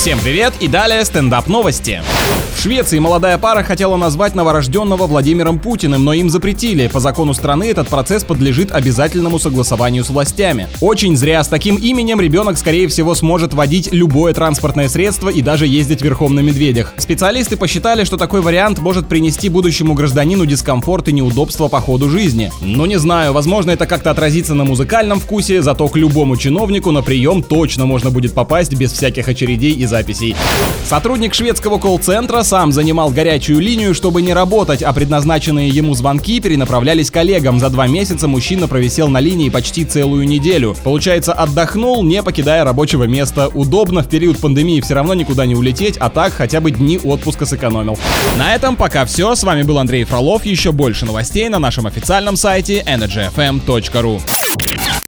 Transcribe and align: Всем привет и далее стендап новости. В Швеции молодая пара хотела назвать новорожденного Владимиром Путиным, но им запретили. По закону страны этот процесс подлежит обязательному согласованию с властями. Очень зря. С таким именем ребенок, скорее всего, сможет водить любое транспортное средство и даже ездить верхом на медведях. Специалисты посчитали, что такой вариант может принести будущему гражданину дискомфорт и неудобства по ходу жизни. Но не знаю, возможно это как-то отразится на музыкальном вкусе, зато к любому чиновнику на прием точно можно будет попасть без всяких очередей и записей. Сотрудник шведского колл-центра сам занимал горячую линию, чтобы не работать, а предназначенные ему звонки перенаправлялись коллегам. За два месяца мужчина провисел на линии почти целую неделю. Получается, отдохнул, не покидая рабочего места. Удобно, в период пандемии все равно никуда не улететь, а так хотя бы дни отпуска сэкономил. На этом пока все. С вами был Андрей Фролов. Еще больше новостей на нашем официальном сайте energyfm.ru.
Всем 0.00 0.18
привет 0.18 0.54
и 0.60 0.66
далее 0.66 1.04
стендап 1.04 1.46
новости. 1.46 2.00
В 2.60 2.62
Швеции 2.62 2.98
молодая 2.98 3.38
пара 3.38 3.62
хотела 3.62 3.96
назвать 3.96 4.34
новорожденного 4.34 5.06
Владимиром 5.06 5.58
Путиным, 5.58 6.04
но 6.04 6.12
им 6.12 6.28
запретили. 6.28 6.88
По 6.88 7.00
закону 7.00 7.32
страны 7.32 7.64
этот 7.64 7.88
процесс 7.88 8.22
подлежит 8.22 8.70
обязательному 8.70 9.38
согласованию 9.38 10.04
с 10.04 10.10
властями. 10.10 10.68
Очень 10.82 11.16
зря. 11.16 11.42
С 11.42 11.48
таким 11.48 11.76
именем 11.76 12.20
ребенок, 12.20 12.58
скорее 12.58 12.86
всего, 12.88 13.14
сможет 13.14 13.54
водить 13.54 13.88
любое 13.92 14.34
транспортное 14.34 14.90
средство 14.90 15.30
и 15.30 15.40
даже 15.40 15.66
ездить 15.66 16.02
верхом 16.02 16.34
на 16.34 16.40
медведях. 16.40 16.92
Специалисты 16.98 17.56
посчитали, 17.56 18.04
что 18.04 18.18
такой 18.18 18.42
вариант 18.42 18.78
может 18.78 19.08
принести 19.08 19.48
будущему 19.48 19.94
гражданину 19.94 20.44
дискомфорт 20.44 21.08
и 21.08 21.12
неудобства 21.12 21.68
по 21.68 21.80
ходу 21.80 22.10
жизни. 22.10 22.52
Но 22.60 22.84
не 22.84 22.98
знаю, 22.98 23.32
возможно 23.32 23.70
это 23.70 23.86
как-то 23.86 24.10
отразится 24.10 24.54
на 24.54 24.64
музыкальном 24.64 25.18
вкусе, 25.18 25.62
зато 25.62 25.88
к 25.88 25.96
любому 25.96 26.36
чиновнику 26.36 26.90
на 26.90 27.00
прием 27.00 27.42
точно 27.42 27.86
можно 27.86 28.10
будет 28.10 28.34
попасть 28.34 28.74
без 28.74 28.92
всяких 28.92 29.28
очередей 29.28 29.72
и 29.72 29.86
записей. 29.90 30.34
Сотрудник 30.84 31.34
шведского 31.34 31.78
колл-центра 31.78 32.42
сам 32.42 32.72
занимал 32.72 33.10
горячую 33.10 33.60
линию, 33.60 33.94
чтобы 33.94 34.22
не 34.22 34.32
работать, 34.32 34.82
а 34.82 34.92
предназначенные 34.92 35.68
ему 35.68 35.94
звонки 35.94 36.40
перенаправлялись 36.40 37.10
коллегам. 37.10 37.60
За 37.60 37.68
два 37.68 37.86
месяца 37.86 38.26
мужчина 38.26 38.66
провисел 38.66 39.08
на 39.08 39.20
линии 39.20 39.50
почти 39.50 39.84
целую 39.84 40.26
неделю. 40.26 40.74
Получается, 40.82 41.34
отдохнул, 41.34 42.02
не 42.02 42.22
покидая 42.22 42.64
рабочего 42.64 43.04
места. 43.04 43.48
Удобно, 43.48 44.02
в 44.02 44.08
период 44.08 44.38
пандемии 44.38 44.80
все 44.80 44.94
равно 44.94 45.12
никуда 45.14 45.44
не 45.44 45.54
улететь, 45.54 45.96
а 45.98 46.08
так 46.08 46.32
хотя 46.32 46.60
бы 46.60 46.70
дни 46.70 46.98
отпуска 47.02 47.44
сэкономил. 47.44 47.98
На 48.38 48.54
этом 48.54 48.76
пока 48.76 49.04
все. 49.04 49.34
С 49.34 49.44
вами 49.44 49.62
был 49.62 49.78
Андрей 49.78 50.04
Фролов. 50.04 50.46
Еще 50.46 50.72
больше 50.72 51.04
новостей 51.04 51.48
на 51.48 51.58
нашем 51.58 51.86
официальном 51.86 52.36
сайте 52.36 52.82
energyfm.ru. 52.86 54.20